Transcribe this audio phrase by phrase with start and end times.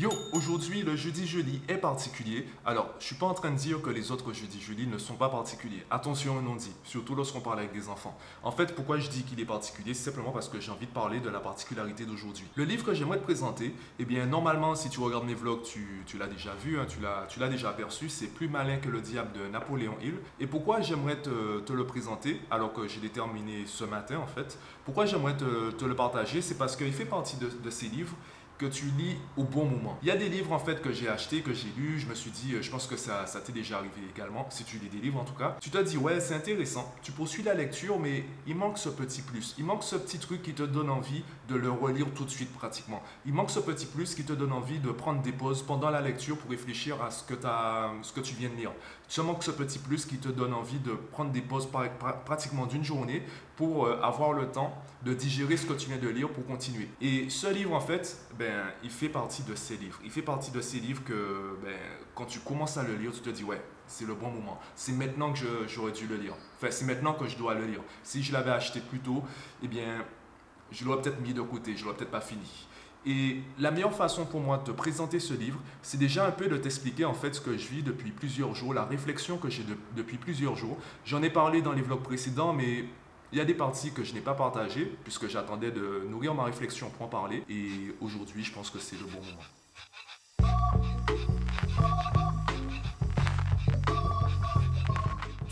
[0.00, 2.46] Yo, aujourd'hui le jeudi jeudi est particulier.
[2.64, 5.12] Alors, je suis pas en train de dire que les autres jeudi jeudi ne sont
[5.12, 5.84] pas particuliers.
[5.90, 8.16] Attention, non dit, surtout lorsqu'on parle avec des enfants.
[8.42, 10.90] En fait, pourquoi je dis qu'il est particulier, c'est simplement parce que j'ai envie de
[10.90, 12.46] parler de la particularité d'aujourd'hui.
[12.54, 16.02] Le livre que j'aimerais te présenter, eh bien, normalement, si tu regardes mes vlogs, tu,
[16.06, 16.86] tu l'as déjà vu, hein,
[17.28, 20.14] tu l'as déjà aperçu, c'est Plus malin que le diable de Napoléon Hill.
[20.38, 24.58] Et pourquoi j'aimerais te, te, le présenter, alors que j'ai déterminé ce matin, en fait,
[24.86, 28.16] pourquoi j'aimerais te, te, le partager, c'est parce qu'il fait partie de, de ces livres
[28.60, 29.98] que tu lis au bon moment.
[30.02, 32.14] Il y a des livres en fait que j'ai achetés, que j'ai lus, je me
[32.14, 34.90] suis dit, euh, je pense que ça, ça t'est déjà arrivé également, si tu lis
[34.90, 35.56] des livres en tout cas.
[35.62, 39.22] Tu te dis, ouais, c'est intéressant, tu poursuis la lecture, mais il manque ce petit
[39.22, 42.30] plus, il manque ce petit truc qui te donne envie de le relire tout de
[42.30, 43.02] suite pratiquement.
[43.24, 46.02] Il manque ce petit plus qui te donne envie de prendre des pauses pendant la
[46.02, 47.34] lecture pour réfléchir à ce que,
[48.02, 48.72] ce que tu viens de lire.
[49.18, 51.68] Manque ce petit plus qui te donne envie de prendre des pauses
[52.24, 53.22] pratiquement d'une journée
[53.56, 54.72] pour euh, avoir le temps
[55.04, 56.88] de digérer ce que tu viens de lire pour continuer.
[57.00, 59.98] Et ce livre, en fait, ben, il fait partie de ces livres.
[60.04, 61.74] Il fait partie de ces livres que ben,
[62.14, 64.58] quand tu commences à le lire, tu te dis, ouais, c'est le bon moment.
[64.76, 66.34] C'est maintenant que j'aurais dû le lire.
[66.56, 67.80] Enfin, c'est maintenant que je dois le lire.
[68.02, 69.22] Si je l'avais acheté plus tôt,
[69.62, 70.04] eh bien,
[70.70, 72.68] je l'aurais peut-être mis de côté, je l'aurais peut-être pas fini.
[73.06, 76.48] Et la meilleure façon pour moi de te présenter ce livre, c'est déjà un peu
[76.48, 79.64] de t'expliquer en fait ce que je vis depuis plusieurs jours, la réflexion que j'ai
[79.96, 80.76] depuis plusieurs jours.
[81.06, 82.84] J'en ai parlé dans les vlogs précédents, mais
[83.32, 86.44] il y a des parties que je n'ai pas partagées puisque j'attendais de nourrir ma
[86.44, 87.42] réflexion pour en parler.
[87.48, 89.59] Et aujourd'hui, je pense que c'est le bon moment.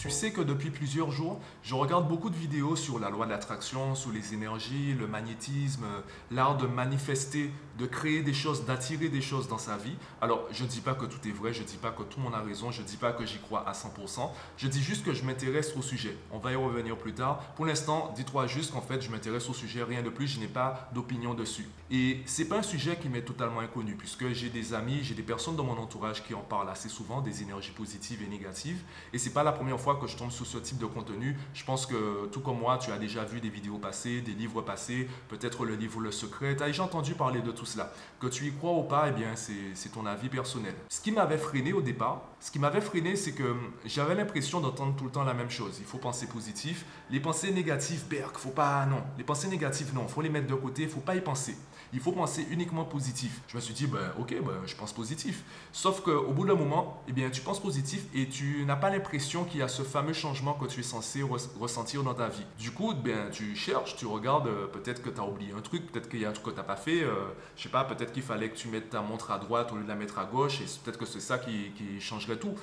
[0.08, 3.30] Tu sais que depuis plusieurs jours, je regarde beaucoup de vidéos sur la loi de
[3.30, 5.84] l'attraction, sur les énergies, le magnétisme,
[6.30, 9.96] l'art de manifester, de créer des choses, d'attirer des choses dans sa vie.
[10.22, 12.20] Alors, je ne dis pas que tout est vrai, je ne dis pas que tout
[12.20, 14.82] le monde a raison, je ne dis pas que j'y crois à 100%, je dis
[14.82, 16.16] juste que je m'intéresse au sujet.
[16.32, 17.40] On va y revenir plus tard.
[17.54, 20.48] Pour l'instant, dis-toi juste qu'en fait, je m'intéresse au sujet, rien de plus, je n'ai
[20.48, 21.68] pas d'opinion dessus.
[21.90, 25.22] Et c'est pas un sujet qui m'est totalement inconnu, puisque j'ai des amis, j'ai des
[25.22, 28.80] personnes dans mon entourage qui en parlent assez souvent, des énergies positives et négatives.
[29.12, 31.64] Et c'est pas la première fois que je tombe sur ce type de contenu, je
[31.64, 35.08] pense que tout comme moi, tu as déjà vu des vidéos passées, des livres passés,
[35.28, 37.92] peut-être le livre Le Secret, tu as déjà entendu parler de tout cela.
[38.20, 40.74] Que tu y crois ou pas, eh bien, c'est ton avis personnel.
[40.88, 43.54] Ce qui m'avait freiné au départ, ce qui m'avait freiné, c'est que
[43.84, 45.76] j'avais l'impression d'entendre tout le temps la même chose.
[45.80, 46.84] Il faut penser positif.
[47.10, 49.02] Les pensées négatives, berk, faut pas, non.
[49.16, 51.56] Les pensées négatives, non, faut les mettre de côté, faut pas y penser.
[51.92, 53.40] Il faut penser uniquement positif.
[53.48, 55.42] Je me suis dit, ben, ok, ben, je pense positif.
[55.72, 59.44] Sauf qu'au bout d'un moment, eh bien, tu penses positif et tu n'as pas l'impression
[59.44, 62.44] qu'il y a ce fameux changement que tu es censé ressentir dans ta vie.
[62.58, 65.90] Du coup, ben, tu cherches, tu regardes, euh, peut-être que tu as oublié un truc,
[65.90, 67.02] peut-être qu'il y a un truc que tu n'as pas fait.
[67.02, 67.14] Euh,
[67.56, 69.84] je sais pas, peut-être qu'il fallait que tu mettes ta montre à droite au lieu
[69.84, 72.54] de la mettre à gauche et peut-être que c'est ça qui, qui changerait tout.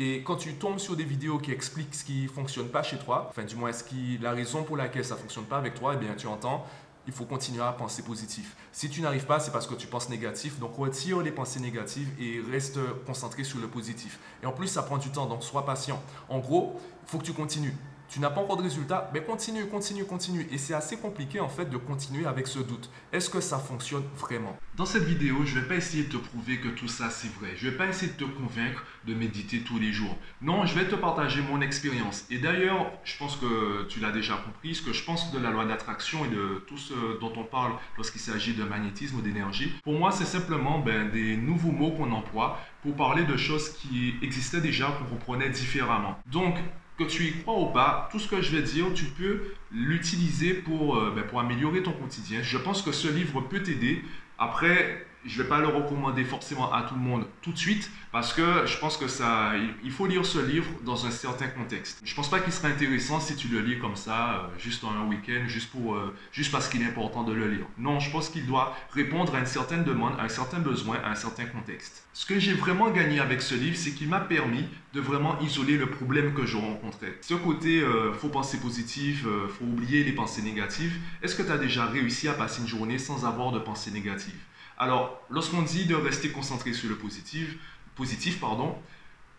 [0.00, 3.26] Et quand tu tombes sur des vidéos qui expliquent ce qui fonctionne pas chez toi,
[3.28, 3.82] enfin du moins ce
[4.22, 6.64] la raison pour laquelle ça fonctionne pas avec toi, eh bien tu entends
[7.08, 8.54] il faut continuer à penser positif.
[8.70, 10.58] Si tu n'arrives pas, c'est parce que tu penses négatif.
[10.58, 14.20] Donc retire les pensées négatives et reste concentré sur le positif.
[14.42, 16.00] Et en plus, ça prend du temps, donc sois patient.
[16.28, 17.74] En gros, il faut que tu continues
[18.08, 20.46] tu n'as pas encore de résultat, mais continue, continue, continue.
[20.50, 22.90] Et c'est assez compliqué en fait de continuer avec ce doute.
[23.12, 24.58] Est-ce que ça fonctionne vraiment?
[24.76, 27.32] Dans cette vidéo, je ne vais pas essayer de te prouver que tout ça c'est
[27.34, 27.50] vrai.
[27.56, 30.16] Je ne vais pas essayer de te convaincre de méditer tous les jours.
[30.40, 32.24] Non, je vais te partager mon expérience.
[32.30, 35.50] Et d'ailleurs, je pense que tu l'as déjà compris, ce que je pense de la
[35.50, 39.72] loi d'attraction et de tout ce dont on parle lorsqu'il s'agit de magnétisme ou d'énergie.
[39.82, 44.14] Pour moi, c'est simplement ben, des nouveaux mots qu'on emploie pour parler de choses qui
[44.22, 46.18] existaient déjà, qu'on comprenait différemment.
[46.26, 46.56] Donc,
[46.98, 50.54] que tu y crois ou pas, tout ce que je vais dire, tu peux l'utiliser
[50.54, 52.40] pour, euh, ben, pour améliorer ton quotidien.
[52.42, 54.02] Je pense que ce livre peut t'aider.
[54.38, 57.90] Après, je ne vais pas le recommander forcément à tout le monde tout de suite
[58.12, 59.52] parce que je pense que ça,
[59.84, 62.00] il faut lire ce livre dans un certain contexte.
[62.04, 64.84] Je ne pense pas qu'il serait intéressant si tu le lis comme ça, euh, juste
[64.84, 67.66] en un week-end, juste, pour, euh, juste parce qu'il est important de le lire.
[67.76, 71.10] Non, je pense qu'il doit répondre à une certaine demande, à un certain besoin, à
[71.10, 72.06] un certain contexte.
[72.14, 74.64] Ce que j'ai vraiment gagné avec ce livre, c'est qu'il m'a permis
[74.94, 77.18] de vraiment isoler le problème que je rencontrais.
[77.20, 79.24] Ce côté, euh, faut penser positif,
[79.58, 80.96] faut oublier les pensées négatives.
[81.22, 84.40] Est-ce que tu as déjà réussi à passer une journée sans avoir de pensées négatives?
[84.78, 87.56] Alors, lorsqu'on dit de rester concentré sur le positif,
[87.96, 88.76] positif pardon,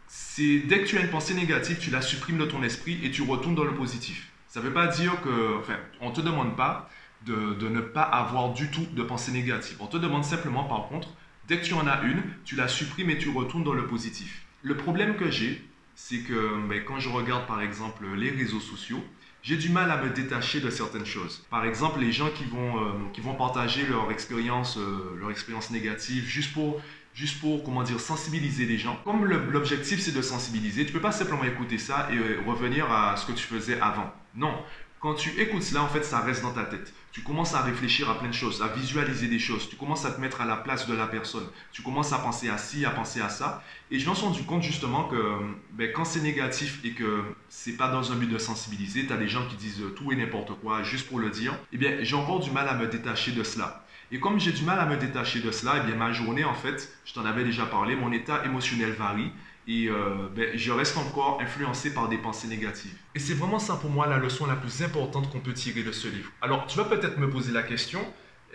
[0.07, 3.12] c'est dès que tu as une pensée négative, tu la supprimes de ton esprit et
[3.12, 4.31] tu retournes dans le positif.
[4.47, 6.89] Ça ne veut pas dire que, enfin, on ne te demande pas
[7.25, 9.77] de, ne pas avoir du tout de pensée négative.
[9.80, 11.09] On te demande simplement, par contre,
[11.47, 14.45] dès que tu en as une, tu la supprimes et tu retournes dans le positif.
[14.62, 15.63] Le problème que j'ai,
[15.95, 19.03] c'est que ben, quand je regarde par exemple les réseaux sociaux,
[19.41, 21.44] j'ai du mal à me détacher de certaines choses.
[21.50, 25.71] Par exemple, les gens qui vont, euh, qui vont partager leur expérience, euh, leur expérience
[25.71, 26.81] négative juste pour,
[27.13, 29.00] juste pour, comment dire, sensibiliser les gens.
[29.03, 33.15] Comme l'objectif c'est de sensibiliser, tu peux pas simplement écouter ça et euh, revenir à
[33.18, 34.12] ce que tu faisais avant.
[34.36, 34.53] Non,
[35.00, 36.94] Quand tu écoutes cela, en fait, ça reste dans ta tête.
[37.13, 39.69] Tu commences à réfléchir à plein de choses, à visualiser des choses.
[39.69, 41.48] Tu commences à te mettre à la place de la personne.
[41.72, 43.63] Tu commences à penser à ci, à penser à ça.
[43.92, 45.38] Et je me suis rendu compte justement que
[45.72, 49.18] ben, quand c'est négatif et que c'est pas dans un but de sensibiliser, tu as
[49.18, 51.57] des gens qui disent tout et n'importe quoi juste pour le dire.
[51.72, 53.86] Eh bien, j'ai encore du mal à me détacher de cela.
[54.12, 56.56] Et comme j'ai du mal à me détacher de cela, eh bien, ma journée, en
[56.56, 59.31] fait, je t'en avais déjà parlé, mon état émotionnel varie
[59.69, 62.95] et euh, ben, je reste encore influencé par des pensées négatives.
[63.13, 65.92] Et c'est vraiment ça pour moi la leçon la plus importante qu'on peut tirer de
[65.92, 66.31] ce livre.
[66.42, 68.01] Alors, tu vas peut-être me poser la question,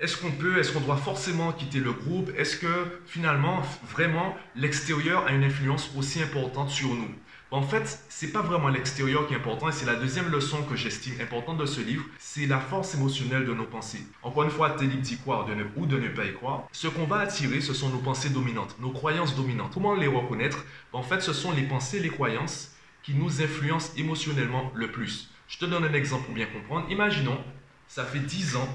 [0.01, 2.31] est-ce qu'on peut, est-ce qu'on doit forcément quitter le groupe?
[2.37, 7.15] Est-ce que finalement, vraiment, l'extérieur a une influence aussi importante sur nous?
[7.51, 10.75] En fait, c'est pas vraiment l'extérieur qui est important et c'est la deuxième leçon que
[10.75, 14.05] j'estime importante de ce livre, c'est la force émotionnelle de nos pensées.
[14.23, 16.65] Encore une fois, libre d'y croire de ne, ou de ne pas y croire.
[16.73, 19.73] Ce qu'on va attirer, ce sont nos pensées dominantes, nos croyances dominantes.
[19.73, 20.65] Comment les reconnaître?
[20.93, 25.31] En fait, ce sont les pensées, les croyances qui nous influencent émotionnellement le plus.
[25.47, 26.91] Je te donne un exemple pour bien comprendre.
[26.91, 27.39] Imaginons,
[27.87, 28.69] ça fait 10 ans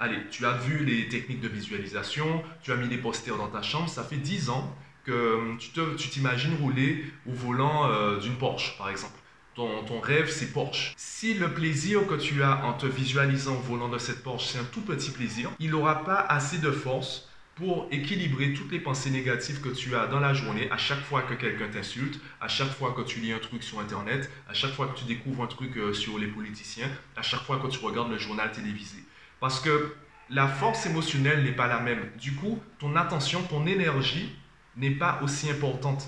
[0.00, 3.62] Allez, tu as vu les techniques de visualisation, tu as mis des posters dans ta
[3.62, 4.72] chambre, ça fait 10 ans
[5.08, 9.14] que tu t'imagines rouler au volant euh, d'une Porsche, par exemple.
[9.54, 10.94] Ton, ton rêve, c'est Porsche.
[10.96, 14.58] Si le plaisir que tu as en te visualisant au volant de cette Porsche, c'est
[14.58, 19.10] un tout petit plaisir, il n'aura pas assez de force pour équilibrer toutes les pensées
[19.10, 22.70] négatives que tu as dans la journée, à chaque fois que quelqu'un t'insulte, à chaque
[22.70, 25.48] fois que tu lis un truc sur Internet, à chaque fois que tu découvres un
[25.48, 28.98] truc euh, sur les politiciens, à chaque fois que tu regardes le journal télévisé.
[29.40, 29.96] Parce que
[30.30, 32.10] la force émotionnelle n'est pas la même.
[32.20, 34.36] Du coup, ton attention, ton énergie
[34.78, 36.06] n'est pas aussi importante.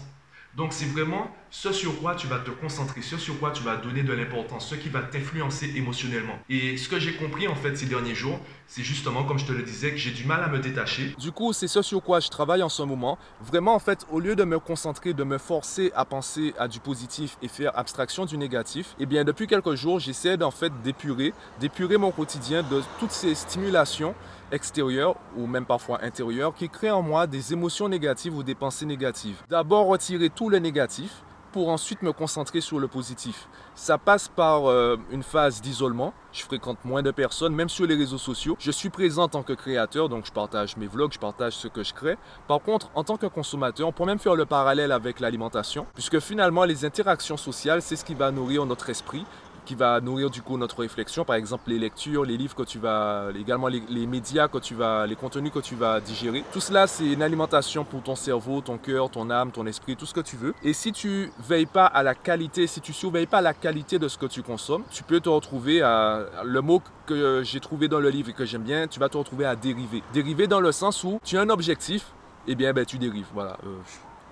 [0.57, 3.77] Donc c'est vraiment ce sur quoi tu vas te concentrer, ce sur quoi tu vas
[3.77, 6.39] donner de l'importance, ce qui va t'influencer émotionnellement.
[6.49, 9.53] Et ce que j'ai compris en fait ces derniers jours, c'est justement comme je te
[9.53, 11.15] le disais que j'ai du mal à me détacher.
[11.19, 13.17] Du coup, c'est ce sur quoi je travaille en ce moment.
[13.41, 16.81] Vraiment en fait, au lieu de me concentrer, de me forcer à penser à du
[16.81, 21.33] positif et faire abstraction du négatif, eh bien depuis quelques jours, j'essaie en fait d'épurer,
[21.61, 24.17] d'épurer mon quotidien de toutes ces stimulations
[24.53, 28.87] extérieures ou même parfois intérieures qui créent en moi des émotions négatives ou des pensées
[28.87, 29.43] négatives.
[29.49, 33.49] D'abord retirer tout le négatif pour ensuite me concentrer sur le positif.
[33.75, 36.13] Ça passe par euh, une phase d'isolement.
[36.33, 38.57] Je fréquente moins de personnes, même sur les réseaux sociaux.
[38.61, 41.69] Je suis présent en tant que créateur, donc je partage mes vlogs, je partage ce
[41.69, 42.17] que je crée.
[42.47, 46.21] Par contre, en tant que consommateur, on peut même faire le parallèle avec l'alimentation, puisque
[46.21, 49.25] finalement, les interactions sociales, c'est ce qui va nourrir notre esprit
[49.65, 51.25] qui va nourrir du coup notre réflexion.
[51.25, 55.07] Par exemple, les lectures, les livres que tu vas, également les, médias que tu vas,
[55.07, 56.45] les contenus que tu vas digérer.
[56.53, 60.07] Tout cela, c'est une alimentation pour ton cerveau, ton cœur, ton âme, ton esprit, tout
[60.07, 60.55] ce que tu veux.
[60.63, 64.09] Et si tu veilles pas à la qualité, si tu surveilles pas la qualité de
[64.09, 68.01] ce que tu consommes, tu peux te retrouver à le mot que j'ai trouvé dans
[68.01, 70.03] le livre et que j'aime bien, tu vas te retrouver à dériver.
[70.13, 72.13] Dériver dans le sens où tu as un objectif,
[72.47, 73.27] et eh bien ben, tu dérives.
[73.35, 73.57] Voilà.
[73.65, 73.79] Euh,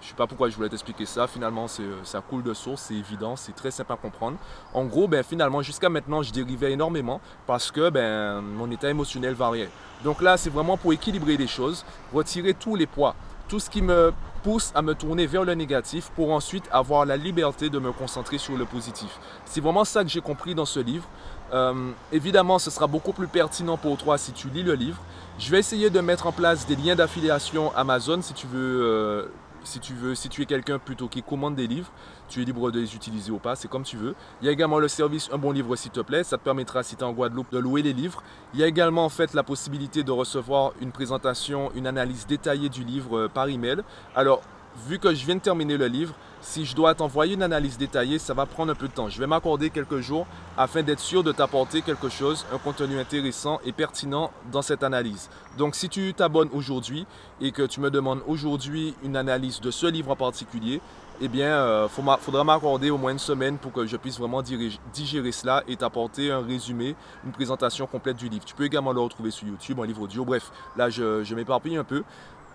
[0.00, 1.26] je ne sais pas pourquoi je voulais t'expliquer ça.
[1.26, 4.36] Finalement, euh, ça coule de source, c'est évident, c'est très simple à comprendre.
[4.72, 9.34] En gros, ben, finalement, jusqu'à maintenant, je dérivais énormément parce que ben, mon état émotionnel
[9.34, 9.70] variait.
[10.04, 11.84] Donc là, c'est vraiment pour équilibrer les choses,
[12.14, 13.16] retirer tous les poids,
[13.48, 14.12] tout ce qui me
[14.44, 18.38] pousse à me tourner vers le négatif pour ensuite avoir la liberté de me concentrer
[18.38, 19.18] sur le positif.
[19.44, 21.08] C'est vraiment ça que j'ai compris dans ce livre.
[21.52, 24.98] Euh, évidemment, ce sera beaucoup plus pertinent pour toi si tu lis le livre.
[25.38, 29.26] Je vais essayer de mettre en place des liens d'affiliation Amazon si tu veux euh,
[29.64, 31.90] si tu veux, si tu es quelqu'un plutôt qui commande des livres,
[32.28, 34.14] tu es libre de les utiliser ou pas, c'est comme tu veux.
[34.40, 36.82] Il y a également le service Un bon livre s'il te plaît, ça te permettra
[36.82, 38.22] si tu es en Guadeloupe de louer les livres.
[38.54, 42.68] Il y a également en fait la possibilité de recevoir une présentation, une analyse détaillée
[42.68, 43.82] du livre euh, par email.
[44.14, 44.42] Alors,
[44.86, 48.18] vu que je viens de terminer le livre, si je dois t'envoyer une analyse détaillée,
[48.18, 49.08] ça va prendre un peu de temps.
[49.08, 53.60] Je vais m'accorder quelques jours afin d'être sûr de t'apporter quelque chose, un contenu intéressant
[53.64, 55.30] et pertinent dans cette analyse.
[55.56, 57.06] Donc si tu t'abonnes aujourd'hui
[57.40, 60.80] et que tu me demandes aujourd'hui une analyse de ce livre en particulier,
[61.20, 64.40] eh bien, il euh, faudra m'accorder au moins une semaine pour que je puisse vraiment
[64.40, 66.94] digérer cela et t'apporter un résumé,
[67.24, 68.44] une présentation complète du livre.
[68.44, 70.24] Tu peux également le retrouver sur YouTube, en livre audio.
[70.24, 72.04] Bref, là, je, je m'éparpille un peu.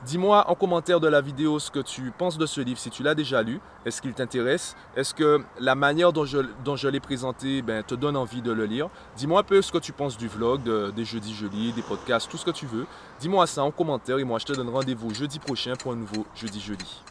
[0.05, 3.03] Dis-moi en commentaire de la vidéo ce que tu penses de ce livre, si tu
[3.03, 4.75] l'as déjà lu, est-ce qu'il t'intéresse?
[4.97, 8.89] Est-ce que la manière dont je, l'ai présenté ben, te donne envie de le lire?
[9.15, 10.61] Dis-moi un peu ce que tu penses du vlog,
[10.93, 12.85] des jeudis jolis, des podcasts, tout ce que tu veux.
[13.21, 16.25] Dis-moi ça en commentaire et moi je te donne rendez-vous jeudi prochain pour un nouveau
[16.35, 17.01] jeudi joli.